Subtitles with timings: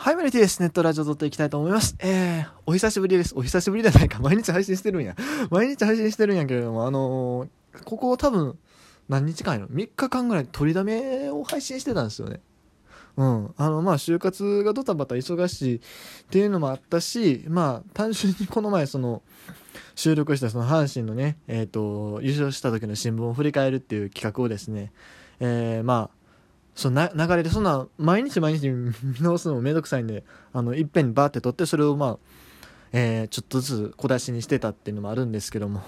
[0.00, 0.62] はい、マリティです。
[0.62, 1.96] ネットラジオ撮っていきたいと思います。
[1.98, 3.34] えー、お久しぶりです。
[3.36, 4.20] お久しぶりじゃないか。
[4.22, 5.16] 毎日配信してるんや。
[5.50, 8.56] 毎日配信してるんやけれども、あのー、ここ多分、
[9.08, 12.40] 何日間やろ ?3 日間ぐらい取りだめを配信してたんですよね。
[13.16, 13.54] うん。
[13.56, 15.80] あの、まあ、就活がドタバタ忙しいっ
[16.30, 19.22] ていうのもあったし、まあ、単純にこの前、その、
[19.96, 24.92] 収録したその阪神のね、えっ、ー、と、優勝した時の新聞を振り返るっていう企画をですね、
[25.40, 26.17] えー、まあ、
[26.78, 30.22] その流れでそんな毎日毎日見 直すのもめんどくさいんで
[30.52, 32.18] あのいっぺんにバーって撮ってそれをまあ、
[32.92, 35.82] えー、ちょっとずつ小出しにしてたっていうのもあるんですけども。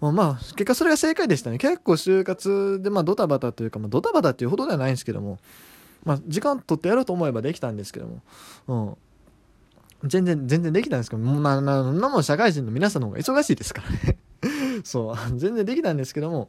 [0.00, 1.58] まあ結果それが正解でしたね。
[1.58, 5.38] 結構就活でまあドタバタというか、まあ、ドタバタっていうほどではないんですけども
[6.04, 8.06] まあ時間取ってやろうと思えばできたんですけど
[8.66, 8.96] も、
[10.02, 14.16] うん、全然全然できたんですけどもまあなも社会人の皆さんの方が忙しいですからね。
[14.84, 16.48] そう全然できたんですけども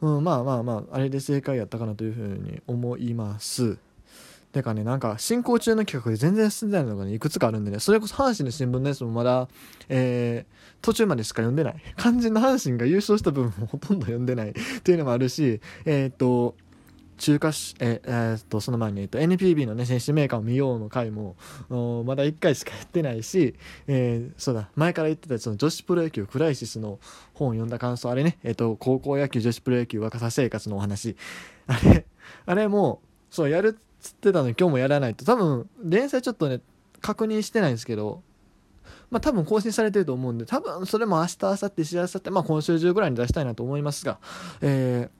[0.00, 3.78] うん、まあまあまああれで正解やったかなというふうに思います。
[4.52, 9.48] てかねなんか進行中の企画で全然進んでないのがねいくつかあるんでねそれこそ阪神の新聞のやつもまだ、
[9.90, 16.54] えー、途中までしか読んでない肝心の阪神が優勝した部分もほとんど読んでないっていうのもあるしえっ、と
[17.16, 21.36] 中華しええー、っとその前に、えっと、NPB のね選手メーカーを見ようの回も
[22.04, 23.54] まだ1回しかやってないし、
[23.86, 26.98] えー、そうだ前から言ってたその女子プロ野球クライシスの
[27.34, 31.16] 本を読んだ感想あれね、えっと、高校野球女子プロ野球若さ生活のお話。
[31.66, 32.06] あれ
[32.46, 33.00] あれも
[33.30, 35.24] そうやるっつってたのに今日もやらないと。
[35.24, 36.60] 多分連載ちょっとね
[37.00, 38.22] 確認してないんですけど
[39.10, 44.18] まあ多分更新されてると思うんで多分それも明日明後日しあさってまあ今週中ぐらいに出したいなと思いますが
[44.60, 45.10] え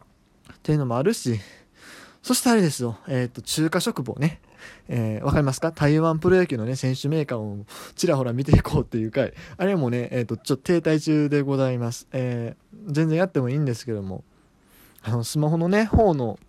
[0.49, 1.39] ー、っていうのもあるし
[2.27, 4.41] そしてあれですよ、えっ、ー、と、中華食房ね。
[4.89, 5.71] えー、わかりますか？
[5.71, 9.33] 台湾プロ野球のね、選手メーカーをちらほら見ていこうっていう回。
[9.57, 12.09] あれもね、えっ、ー、と、ちょっと停滞中でございます。
[12.11, 14.25] えー、全然やってもいいんですけども、
[15.03, 16.41] あの、スマホのね、方の、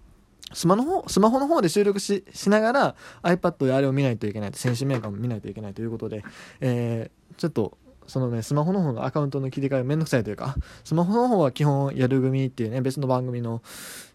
[0.51, 6.23] スマの方、スマホの方で収録し、しながら iPad であれを見ないといけない選手メーカーも見ないといけないということで、
[6.59, 13.61] えー、ちょっと、そのね、スマホの方のアカウントの切り替えめんどくさいというか、スマホの方は基本やる組っていうね、別の番組の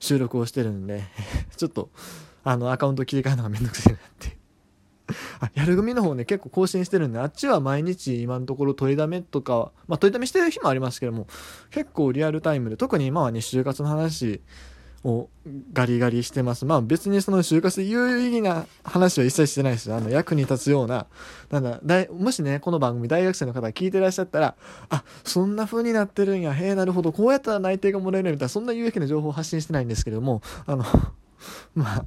[0.00, 1.04] 収録をしてるんで、
[1.56, 1.90] ちょっと、
[2.44, 4.36] あの、アカウント切り替えるのがめんどくさいなって。
[5.40, 11.26] あ、やる組の方ね、結構更新してるんで、あっちは毎日今のところ取りだめとか、まあ取りだめしてる日もありますけども、
[11.70, 14.40] 結構リアルタイムで、特に今はね、就活の話
[15.04, 15.28] を
[15.72, 16.64] ガリガリしてます。
[16.64, 19.96] まあ別にその就活有意義な話は一切してないですよ。
[19.96, 21.06] あの役に立つような、
[21.50, 24.54] なんだ、だもしね、この番組大学生の方が聞いてらっしゃったら、
[24.90, 30.84] あ、そんな風になってるんや、へえ、なるほど、こうやったら内定がもらえるみたいな、そんな有益な情報を発信してないんですけれども、あの、
[31.74, 32.04] ま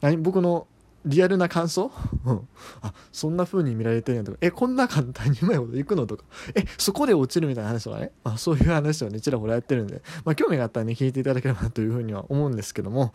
[0.00, 0.66] あ、僕の
[1.04, 1.90] リアルな感想？
[2.24, 2.48] うん。
[2.80, 13.12] あ、そんな風に見られてるんやとか、え、こんな簡単にうまいこといくのとか、え、そこで落ちるみたいな話とかね、まあ、そういう話をね、ちらほらやってるんで、まあ、興味があったらね、聞いていただければなというふうには思うんですけども、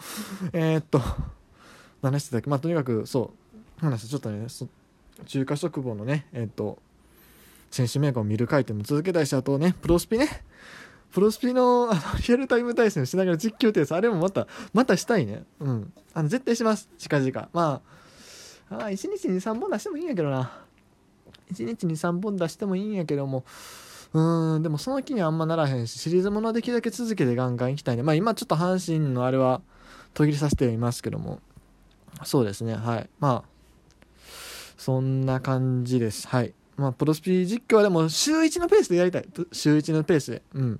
[0.53, 1.01] えー、っと、
[2.01, 3.33] 話してたっけ、まあ、とにかく、そ
[3.79, 4.47] う、話ちょっとね、
[5.25, 6.77] 中華食房のね、えー、っと、
[7.71, 10.44] 選手メーカーを見る回転も続けたいし、あとね、プロスピね、
[11.11, 15.43] プロスピのあのリアルタイム対戦しながら実況ってやつ、あれもまた、またしたいね。
[15.59, 15.93] うん。
[16.13, 16.89] あの、絶対します。
[16.97, 17.49] 近々。
[17.53, 17.81] ま
[18.69, 20.51] あ、あ1日に3本出してもいいんやけどな。
[21.51, 23.43] 1日に3本出してもいいんやけども、
[24.13, 28.03] うーん、でもその気にはあんまならへんし、シリーズものできるだけ続けてガンガン行きたいね。
[28.03, 29.61] まあ今ちょっと阪神のあれは
[30.13, 31.39] 途切れさせていますけども、
[32.23, 33.09] そうですね、はい。
[33.19, 33.49] まあ、
[34.77, 36.27] そんな感じです。
[36.27, 36.53] はい。
[36.77, 39.27] まあ、プロスピ実況はでも週1のペースでやりたい。
[39.51, 40.41] 週1のペースで。
[40.53, 40.79] うん。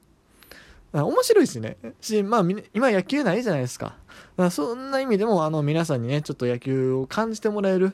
[0.94, 1.78] 面白いしね。
[2.02, 3.96] し、まあ、今野球ないじゃないですか。
[4.38, 7.94] かそんな意味でも、あの、皆さんにね、ちょっと野球を感じてもらえる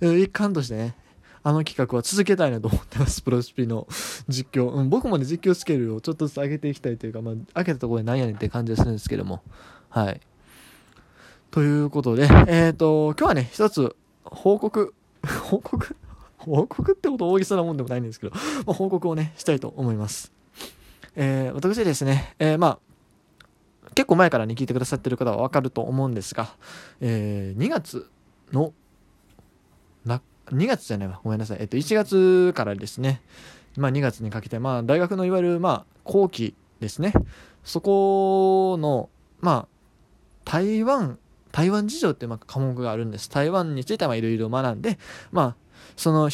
[0.00, 0.94] 一環としてね、
[1.42, 3.22] あの企画は続けたいなと思ってます。
[3.22, 3.86] プロスピの
[4.28, 4.68] 実況。
[4.68, 9.42] うん、僕もね、実況スケールをちょっとずつ上げていきたいというか、まあ、上げたところでなんやねんって感じがするんですけども。
[9.88, 10.20] はい。
[11.52, 14.92] ということで、えっ、ー、と、今日はね、一つ報告、
[15.48, 15.96] 報告？
[16.38, 18.34] 報告ってこと大げさなもんでもないんですけど、
[18.66, 20.35] まあ、報告をね、したいと思います。
[21.16, 22.78] えー、私ですね、えー、まあ、
[23.94, 26.54] 結構前からね、聞いてくださってる方はわかると思うんですが、
[27.00, 28.10] えー、2月
[28.52, 28.74] の、
[30.04, 31.58] な、2月じゃないわ、ごめんなさい。
[31.60, 33.22] えっと、1月からですね、
[33.76, 37.14] まあ2月にかけて、まあ大学のいわゆる、まあ後期ですね、
[37.64, 39.08] そこの、
[39.40, 39.68] まあ、
[40.44, 41.18] 台湾、
[41.50, 43.30] 台湾事情ってまあ科目があるんです。
[43.30, 44.98] 台湾についてはいろいろ学んで、
[45.32, 45.56] まあ、
[45.96, 46.30] その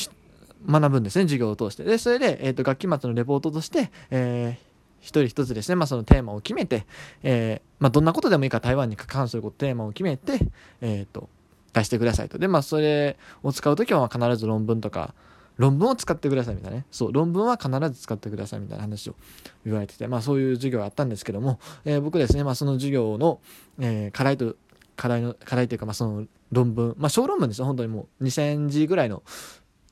[0.68, 1.84] 学ぶんですね、授業を通して。
[1.84, 4.71] で、それで、えっ、ー、と、学期末のレポートとして、えー、
[5.02, 6.86] 一人一つですね、まあ、そのテーマを決めて、
[7.22, 10.38] えー、まあ、どんなことでもいいから台湾に関することテーマを決めて、
[10.80, 11.28] えっ、と、
[11.72, 12.38] 出してくださいと。
[12.38, 15.14] で、まあ、それを使うときは必ず論文とか、
[15.58, 16.86] 論文を使ってくださいみたいなね。
[16.90, 19.16] そう、論文は必ず使ってくださいみたいな話を
[19.64, 23.40] 言われてて、まあそういう授業があったんですけども、えー、僕ですね、まあその授業の、
[23.78, 24.56] えー、課題と、
[24.96, 29.22] 課題の、課題というか、まあその論文、まあ小論文ですよ、本当にもう2000字ぐらいの、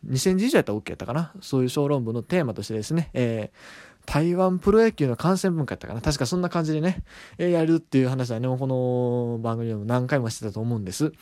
[0.09, 1.33] 2000字以上やったら OK やったかな。
[1.43, 6.01] そういう小論文のテーマとしてですね、えー、台湾プロ野球の観戦文化やったかな。
[6.01, 7.05] 確かそんな感じでね、
[7.39, 11.13] え、やるっていう話はね、この番組でも何回もしてたと思うんです。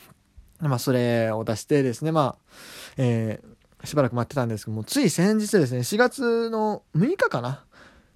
[0.59, 2.53] まあ、それを出してですね、まあ、
[2.97, 7.65] えー、しばらく待ってたんですけども、つい先日ですね、4月の6日かな。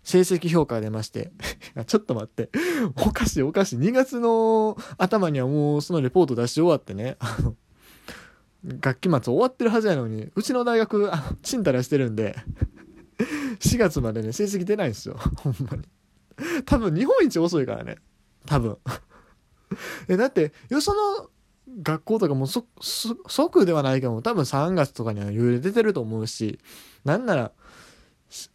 [0.04, 1.32] 成績評価が出まして。
[1.88, 2.50] ちょっと待って。
[3.06, 3.80] おかしいおかしい。
[3.80, 7.16] 2月の頭にはもうそのレポート出し終わってね。
[7.20, 7.56] あの、
[8.66, 12.36] 学期末終わってるはずやのに、うちの大学、あの、ちんたらしてるんで、
[13.60, 15.18] 4月までね、成績出ないんですよ。
[15.38, 15.84] ほんまに。
[16.66, 17.98] 多分日本一遅いからね。
[18.46, 18.78] 多分。
[20.08, 21.30] え、だって、よその
[21.82, 22.66] 学校とかもそ、
[23.28, 26.60] 即ではないけども、多分3月とかには幽霊出てると思うし、
[27.04, 27.52] なんなら、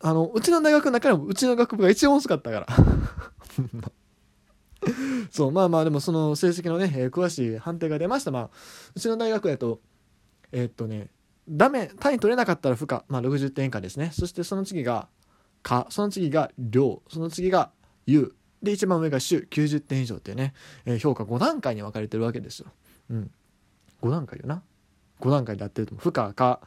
[0.01, 2.67] あの、うちの大学の中でもうちの学部が一番遅かったから。
[5.31, 8.31] そう、まあまあでもその成績のね、えー、詳しい判定が出ました。
[8.31, 8.51] まあ、
[8.95, 9.81] うちの大学やと、
[10.53, 11.09] えー、っとね、
[11.49, 14.11] ダメ、単位取れなかったら不可、まあ60点以下ですね。
[14.13, 15.09] そしてその次が、
[15.63, 17.71] か、その次が量、その次が
[18.07, 18.35] 有。
[18.63, 20.53] で、一番上が週90点以上っていうね、
[20.85, 22.69] えー、評価5段階に分かれてるわけですよ。
[23.11, 23.31] うん。
[24.03, 24.63] 5段階よな。
[25.21, 26.03] 5段階でやってると思う。
[26.03, 26.61] 不可、か、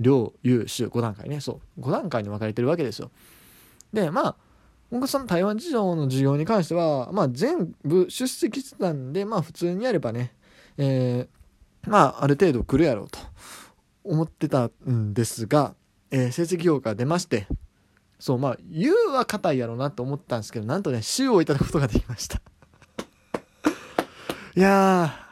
[0.00, 1.40] 量、有、種、5段階ね。
[1.40, 1.80] そう。
[1.80, 3.10] 5段階に分かれてるわけですよ。
[3.92, 4.36] で、まあ、
[4.90, 10.34] 僕その台湾事情の授業に関しては、まあ全部出席してたんで、まあ普通にやればね、
[10.78, 13.18] えー、まあある程度来るやろうと
[14.08, 15.74] 思ってたんですが、
[16.10, 17.46] えー、成績評価出まして、
[18.18, 22.40] そう、まあ、言うは硬いやろうなと思ったんですけど、なんとね、週をいただくことができました。
[24.56, 25.28] いやー。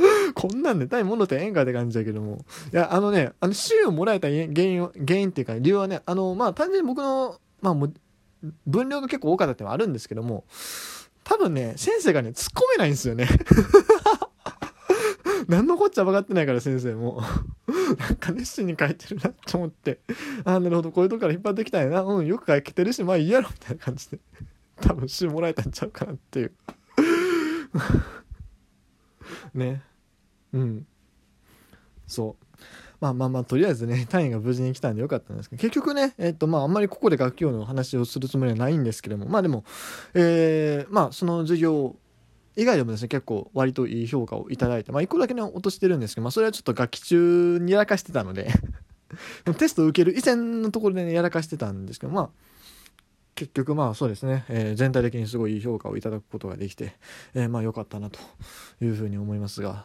[0.34, 2.44] こんなんで単位物ってええんかって感じだけども。
[2.72, 7.88] いや、あのね、あの、週をもらえた原因、原因っていうか、理由はね、あの、まあ、単純に僕の、まあ、も
[8.66, 10.44] 分量が結構多かったってのはあるんですけども、
[11.24, 13.28] 多分ね、先生がね、突っ込めないんですよね。
[15.48, 17.22] 何のこっちゃ分かってないから先生も
[17.98, 20.00] なんか熱心に書いてるなと思って、
[20.44, 22.02] ああ、なるほど、こういうとこから引っ張ってきたんやな。
[22.02, 24.18] うん、よく書けてるし、まあいいやろ、みたいな感じで。
[24.80, 26.52] 多分週もらえたんちゃうかなっていう
[29.54, 29.82] ね。
[30.52, 30.86] うん。
[32.06, 32.46] そう。
[33.00, 39.64] まあまあまあ、とりあえずね、単位が無事に来たんでよかったんですけど、結局ね、えっ、とまああんまりここで学業の話をするつもりはないんですけども、まあでも、
[40.14, 41.96] えー、まあその授業
[42.56, 48.50] 以外でもですね、結構割といい評価をいただいて、まあ1個だけね、落としてるんですけど、まあそれはちょっと学期中にやらかしてたので
[49.58, 52.30] テストを受ける以前のところでね、やらかしてたんですけど、まあ、
[53.34, 56.94] 結局まあそうですね、えー、全体的にすごいいい評価をいただくことができて、
[57.34, 58.18] えー、まあ良かったなと
[58.80, 59.84] いうふうに思いますが、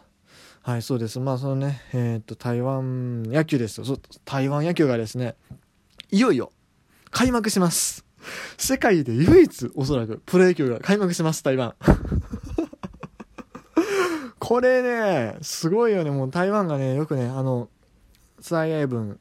[0.63, 1.19] はい、そうです。
[1.19, 3.99] まあそのね、えー、っと、台湾野球ですよ。
[4.25, 5.35] 台湾野球がですね、
[6.11, 6.51] いよいよ
[7.09, 8.05] 開幕します。
[8.57, 11.73] 世界で唯一おそらくプロ野球が開幕します、台湾。
[14.51, 16.11] これね、すごいよね。
[16.11, 17.69] もう台湾がね、よくね、あの、
[18.41, 19.17] 蔡英文、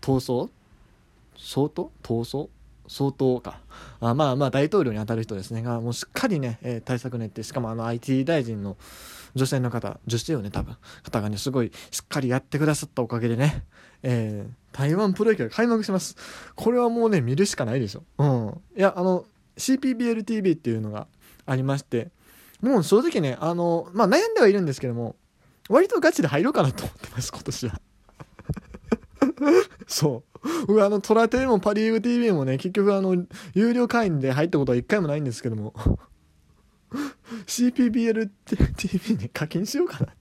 [0.00, 0.50] 闘争？
[1.38, 1.92] 相当？
[2.02, 2.48] 闘争？
[2.88, 3.60] 相当か。
[4.02, 5.62] あまあまあ大統領に当たる人ですね。
[5.62, 8.76] が、もうしっかりね、えー、対策練って、しかもあの IT 大臣の
[9.36, 10.76] 女性の方、女性よね、多分。
[11.04, 13.62] 方がね、すごいしっかりやってくださったおかげでね、
[14.02, 16.16] えー、台湾プロ野球が開幕します。
[16.56, 18.02] これはもうね、見るしかないでしょ。
[18.18, 18.60] うん。
[18.76, 19.24] いや、あの、
[19.56, 21.06] CPBLTV っていうのが
[21.46, 22.10] ありまして、
[22.62, 25.16] もう正直ね、あの、まあ、悩んではいるんですけども、
[25.68, 27.80] 割とガチで入ろうかなと思ってます、今年は。
[29.86, 30.66] そう。
[30.66, 33.16] 僕あの、トラテレもパリーグ TV もね、結局あの、
[33.54, 35.74] 有料会員で入ったことは一回もないんですけども、
[37.46, 40.14] CPBLTV に課金しようかなっ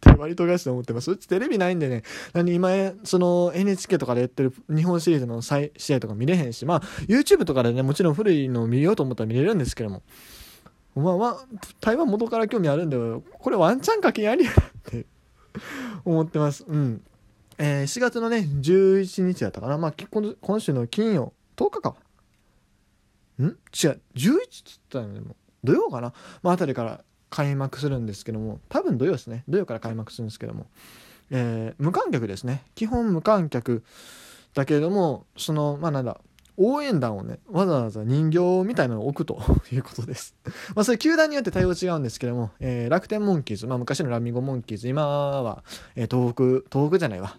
[0.00, 1.10] て割とガチで思ってます。
[1.10, 2.02] うちテレビないんでね、
[2.32, 2.70] 何今、
[3.04, 10.02] その NHK とかでやってる日本シリーズの再試合とか見れへんし、まあ、YouTube とかでね、もちろん古いのを見ようと思ったら見れるんですけども、
[10.94, 11.46] まあまあ、
[11.80, 12.96] 台湾元から興味あるんで、
[13.38, 15.06] これワンチャン課金ありやなって
[16.04, 16.64] 思ってます。
[16.66, 17.02] うん。
[17.58, 19.78] えー、4月のね、11日だったかな。
[19.78, 19.94] まあ、
[20.40, 21.94] 今週の金曜、10日か。
[23.40, 23.44] ん？
[23.44, 25.36] 違う、11って言ったよね、も。
[25.64, 26.12] 土曜かな。
[26.42, 29.44] まあ、あたりから開幕するんですけども、多分土曜ですね。
[29.48, 30.66] 土曜から開幕するんですけども、
[31.30, 32.64] えー、無観客ですね。
[32.74, 33.82] 基本無観客
[34.54, 36.20] だけれども、その、まあなんだ、
[36.56, 39.40] 応援団をね、わざわざ人形みたいなのを置くと
[39.72, 40.36] いうことです。
[40.74, 45.64] まあ、それ球団によって対応違うんですけども、えー、楽天モンキーズ、まあ、昔のラミゴモンキーズ、今は、
[45.96, 47.36] えー、東北、東北じゃないわ。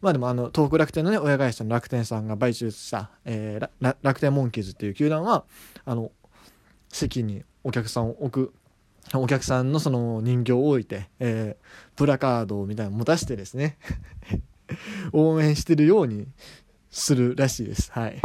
[0.00, 5.44] まあでもあの、東北楽天のね、親会社の楽天さんが買収した、えー、楽天モンキーズっていう球団は、
[5.84, 6.12] あの、
[6.88, 8.54] 席にお客さんを置く
[9.14, 13.78] お客さんのその人形を置いて、えー、プラカードみたいなのを持たしてですね
[15.12, 16.26] 応援してるように
[16.90, 17.92] するらしいです。
[17.92, 18.20] はい。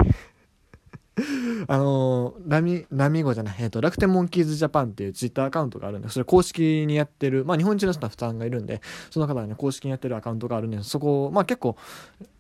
[1.68, 11.76] あのラミラミゴじゃない、えーと、楽天モンキーズジャパンっていうツイッターアカウントがあるんでそれ公式にやってる、まあ、日本人のスタッフさんがいるんでその方がね公式にやってるアカウントがあるんでそこ、まあ、結構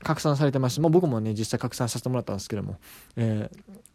[0.04, 2.78] 拡散されてまして、まあ、僕もね実際拡散させてもらったんですけども、
[3.16, 3.50] え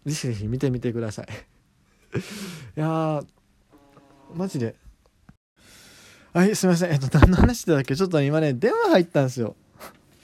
[0.07, 1.27] ー、ぜひぜひ見てみてください。
[2.17, 3.23] いや
[4.35, 4.75] マジで。
[6.33, 6.93] はいすいません。
[6.93, 7.97] えっと何の話だっけ？
[7.97, 9.57] ちょっと今ね電話入ったんですよ。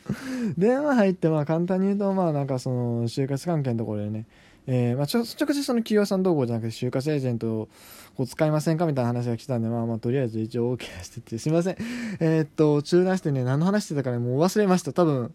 [0.58, 4.26] 電話入ってまあ簡単に言うとまあなんかその就活関係のところでね
[4.66, 7.68] えーまあ、直接その企業さん同行じゃなくて就活エージェント
[8.16, 11.76] を使いませんかみたいな話が来たんで、まあまあとりあえず一応 OK してて、 すいません。
[12.20, 14.92] えー、っと、中断してね、何の話してたかね、もう忘れました。
[14.92, 15.34] 多分、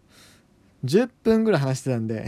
[0.84, 2.24] 10分ぐらい話してたんで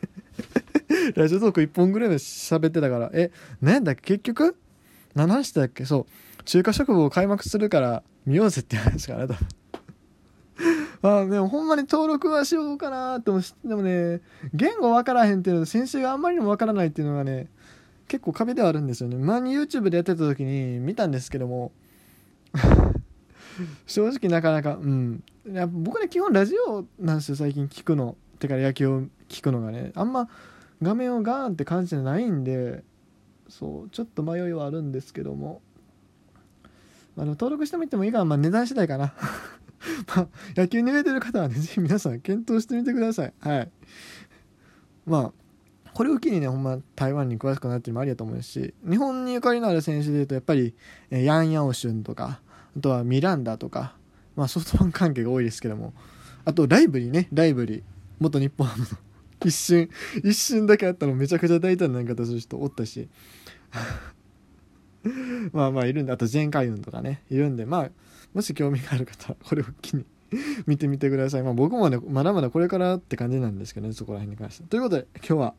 [1.14, 3.30] ラジオトーク1本ぐらいで喋ってたから、え、
[3.62, 4.18] 何だっけ？
[4.18, 4.56] 結局？
[5.14, 5.84] 何の話してたっけ？
[5.86, 6.06] そ
[6.40, 9.36] う、中華食部を開幕するから見ようぜって話かな、多分。
[11.02, 14.20] あでもほんまに登録はしようかなって思でもね
[14.52, 17.48] 言語分からへんっていうのと先週があんまりにも分からないっていうのがね
[18.06, 19.16] 結構壁ではあるんですよね。
[19.16, 21.72] 前に YouTube でやってた時に見たんですけども
[23.86, 25.22] 正直なかなかうん。
[25.46, 28.16] いや僕ね基本ラジオなんですよ最近聞くの。
[28.38, 29.92] てから野球を聞くのがね。
[29.94, 30.28] あんま
[30.82, 32.82] 画面をガーンって感じてないんで
[33.48, 35.62] そうちょっと迷いはあるんですけども。
[37.16, 39.12] あの登録してみてもいいから、まあ、値段次第かな。
[40.14, 43.32] まあ、野球に入れてる方はね、ぜひ皆さん検討してみてください。
[43.40, 43.70] はい。
[45.06, 45.32] まあ、
[45.94, 50.74] これを機にね、ほんま台湾に詳しくなってるのもありだと思うし、日本にゆかりのある選手でいうと、やっぱり、
[51.10, 52.40] えヤン・ヤオシュンとか、
[52.76, 53.96] あとはミランダとか、
[54.36, 55.92] まあソフトバンク関係が多いですけども、
[56.44, 57.82] あとライブリーね、ライブリー、
[58.20, 58.88] 元日本ハムの
[59.44, 59.88] 一瞬、
[60.22, 63.08] 一瞬だけあったのめちゃくちゃ大胆な言い方する人おったし、
[65.52, 67.90] まあまあいるんで、あとジェン・カユンとかね、いるんで、まあ、
[68.34, 70.04] もし興味がある方はこれを機に
[70.66, 71.42] 見てみてください。
[71.42, 74.64] まあ僕もね、まだまだこれからって感じなんですけどね、そこら辺に関して。
[74.64, 75.54] ということで、今日は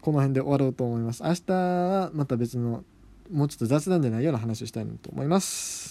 [0.00, 1.22] この辺で終わろうと思います。
[1.22, 2.84] 明日はまた別の、
[3.30, 5.84] もうちょっと雑談じゃないような話をしたいなと思います。